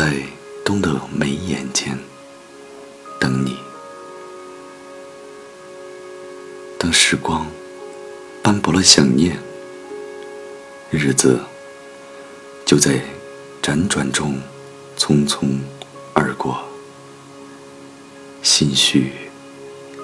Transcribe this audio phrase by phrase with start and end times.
[0.00, 0.14] 在
[0.64, 1.98] 冬的眉眼间
[3.18, 3.58] 等你。
[6.78, 7.46] 当时光
[8.42, 9.38] 斑驳了想念，
[10.90, 11.38] 日子
[12.64, 12.98] 就在
[13.60, 14.40] 辗转中
[14.96, 15.58] 匆匆
[16.14, 16.64] 而过，
[18.42, 19.12] 心绪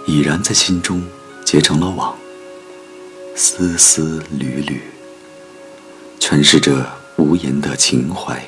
[0.07, 1.03] 已然在心中
[1.43, 2.14] 结成了网，
[3.35, 4.82] 丝丝缕缕，
[6.21, 6.86] 诠释着
[7.17, 8.46] 无言的情怀。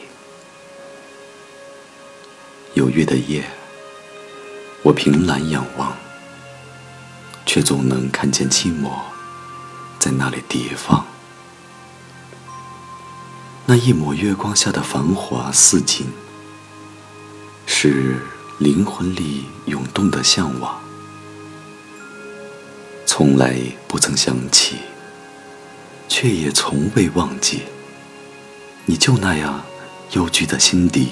[2.78, 3.45] 有月的夜，
[4.84, 5.92] 我凭栏仰望。
[7.45, 8.91] 却总能看见寂寞
[9.98, 11.05] 在那里叠放。
[13.66, 16.06] 那一抹月光下的繁华似锦，
[17.66, 18.16] 是
[18.59, 20.78] 灵魂里涌动的向往。
[23.06, 23.58] 从来
[23.88, 24.77] 不曾想起，
[26.06, 27.62] 却也从未忘记。
[28.84, 29.64] 你就那样
[30.12, 31.08] 幽居在心底，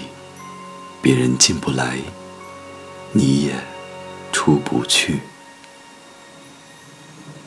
[1.00, 1.98] 别人进不来，
[3.12, 3.55] 你也
[4.33, 5.20] 出不去。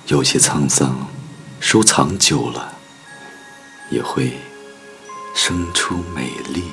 [0.08, 1.08] 有些沧桑，
[1.60, 2.78] 收藏久了，
[3.92, 4.38] 也会
[5.36, 6.64] 生出美丽。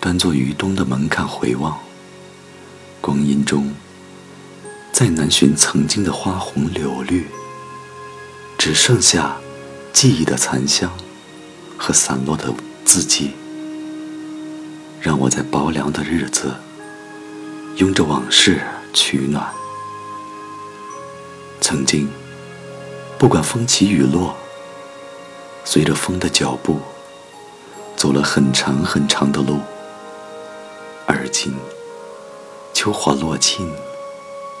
[0.00, 1.78] 端坐于东的门槛回望，
[3.00, 3.74] 光阴中
[4.92, 7.26] 再难寻曾经的花红柳绿，
[8.56, 9.36] 只剩下
[9.92, 10.90] 记忆的残香
[11.76, 13.32] 和散落的字迹，
[15.00, 16.54] 让我在薄凉的日子，
[17.76, 18.60] 拥着往事
[18.92, 19.50] 取暖。
[21.58, 22.06] 曾经，
[23.18, 24.36] 不管风起雨落，
[25.64, 26.78] 随着风的脚步，
[27.96, 29.58] 走了很长很长的路。
[31.06, 31.54] 而今，
[32.74, 33.72] 秋花落尽，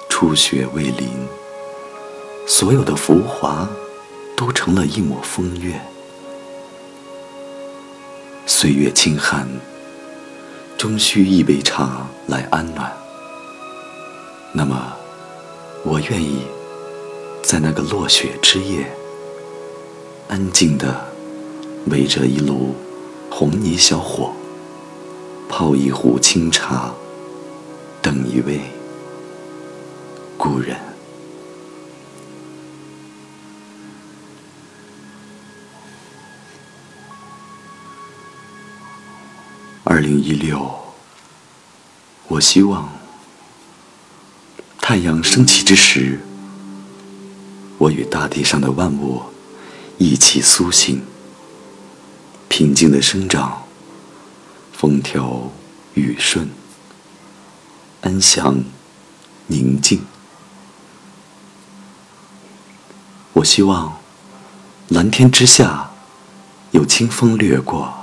[0.08, 1.08] 初雪未临，
[2.46, 3.68] 所有的浮华
[4.34, 5.78] 都成了一抹风月。
[8.46, 9.46] 岁月清寒，
[10.80, 12.90] 终需一杯茶来安暖。
[14.50, 14.96] 那么，
[15.84, 16.38] 我愿意。
[17.42, 18.90] 在那个落雪之夜，
[20.28, 20.98] 安静地
[21.90, 22.74] 围着一炉
[23.30, 24.32] 红泥小火，
[25.50, 26.90] 泡一壶清茶，
[28.00, 28.62] 等一位
[30.38, 30.89] 故人。
[39.82, 40.78] 二零一六，
[42.28, 42.90] 我希望
[44.78, 46.20] 太阳升起之时。
[47.78, 49.22] 我与大地上的万物
[49.96, 51.02] 一起苏醒，
[52.48, 53.62] 平静的生长，
[54.74, 55.50] 风调
[55.94, 56.50] 雨顺，
[58.02, 58.62] 安详
[59.46, 60.02] 宁静。
[63.32, 63.96] 我希望
[64.88, 65.90] 蓝天之下
[66.72, 67.99] 有清风掠过，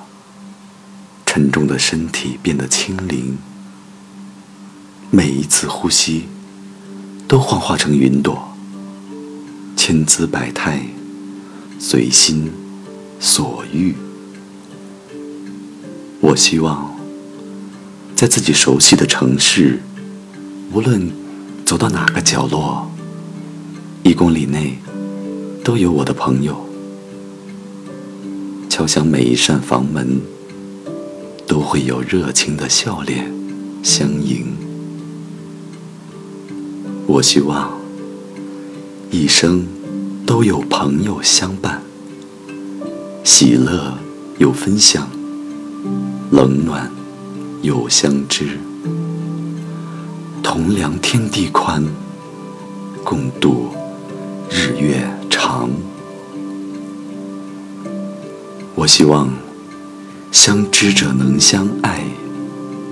[1.37, 3.37] 沉重的身体变得轻灵，
[5.11, 6.23] 每一次呼吸
[7.27, 8.55] 都幻化成云朵。
[9.75, 10.81] 千姿百态，
[11.77, 12.51] 随心
[13.19, 13.93] 所欲。
[16.21, 16.97] 我希望
[18.15, 19.79] 在自己熟悉的城市，
[20.73, 21.07] 无论
[21.63, 22.89] 走到哪个角落，
[24.01, 24.79] 一公里内
[25.63, 26.67] 都有我的朋友。
[28.67, 30.19] 敲响每一扇房门，
[31.47, 33.31] 都会有热情的笑脸
[33.81, 34.55] 相迎。
[37.07, 37.79] 我希望
[39.09, 39.65] 一生。
[40.27, 41.81] 都有朋友相伴，
[43.23, 43.97] 喜乐
[44.37, 45.07] 有分享，
[46.31, 46.91] 冷暖
[47.61, 48.57] 有相知，
[50.43, 51.81] 同量天地宽，
[53.05, 53.69] 共度
[54.49, 55.69] 日月长。
[58.75, 59.29] 我希望
[60.31, 62.03] 相知者能相爱，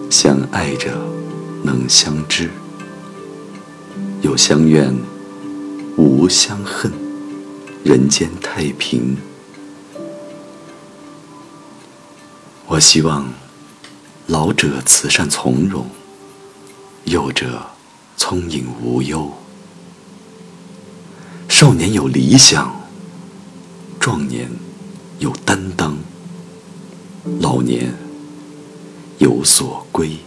[0.09, 0.89] 相爱者
[1.63, 2.49] 能相知，
[4.21, 4.95] 有相怨，
[5.97, 6.91] 无相恨。
[7.83, 9.15] 人间太平。
[12.65, 13.27] 我希望
[14.25, 15.85] 老者慈善从容，
[17.03, 17.63] 幼者
[18.17, 19.31] 聪颖无忧，
[21.47, 22.75] 少年有理想，
[23.99, 24.49] 壮年
[25.19, 25.95] 有担当，
[27.41, 27.91] 老年
[29.17, 30.17] 有所归。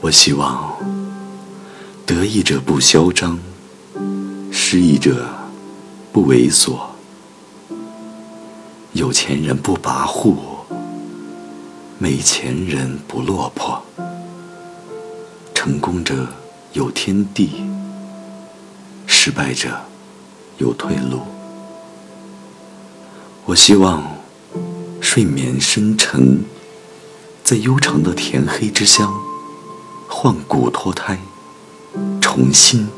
[0.00, 0.76] 我希望
[2.04, 3.38] 得意者不嚣张。
[4.50, 5.28] 失意者
[6.12, 6.76] 不猥琐，
[8.94, 10.34] 有钱人不跋扈，
[11.98, 13.80] 没钱人不落魄，
[15.54, 16.26] 成功者
[16.72, 17.62] 有天地，
[19.06, 19.78] 失败者
[20.58, 21.35] 有退路。
[23.48, 24.02] 我希望
[25.00, 26.40] 睡眠深沉，
[27.44, 29.14] 在悠长的天黑之乡
[30.08, 31.16] 换骨脱胎，
[32.20, 32.88] 重新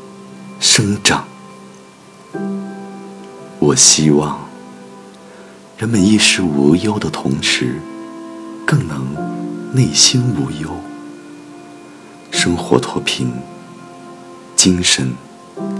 [0.59, 1.27] 生长。
[3.59, 4.49] 我希望
[5.77, 7.79] 人们衣食无忧的同时，
[8.65, 9.05] 更能
[9.71, 10.71] 内心无忧，
[12.31, 13.31] 生活脱贫，
[14.55, 15.13] 精神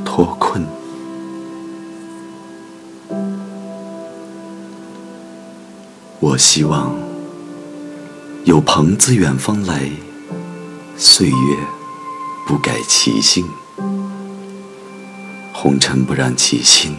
[0.05, 0.63] 脱困。
[6.29, 6.93] 我希望
[8.43, 9.89] 有朋自远方来，
[10.95, 11.35] 岁月
[12.45, 13.43] 不改其性，
[15.51, 16.95] 红尘不染其心，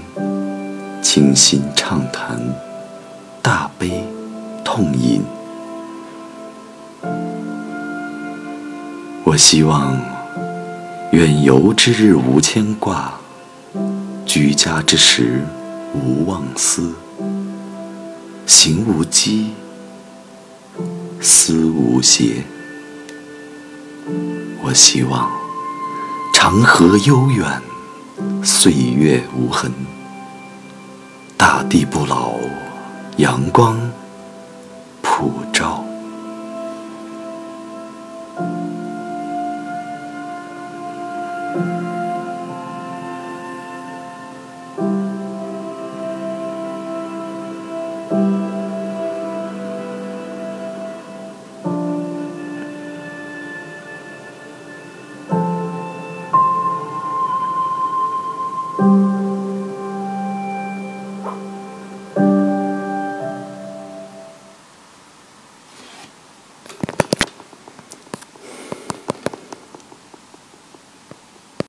[1.01, 2.41] 倾心畅谈，
[3.41, 4.05] 大悲
[4.65, 5.23] 痛饮。
[9.23, 9.97] 我希望
[11.13, 13.15] 远游之日无牵挂，
[14.27, 15.45] 居家之时
[15.95, 16.93] 无妄思。
[18.53, 19.51] 行无羁，
[21.21, 22.43] 思无邪。
[24.61, 25.31] 我希望
[26.35, 27.63] 长河悠远，
[28.43, 29.73] 岁月无痕，
[31.37, 32.33] 大地不老，
[33.19, 33.79] 阳光
[35.01, 35.85] 普照。